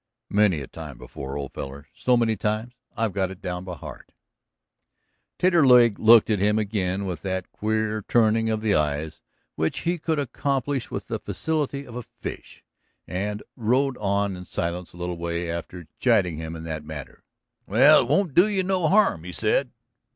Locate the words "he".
9.81-9.99, 19.23-19.31